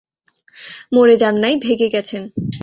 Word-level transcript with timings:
মরে 0.93 1.15
যান 1.17 1.35
নাই, 1.39 1.53
ভেগে 1.57 1.87
গেছেন। 1.89 2.23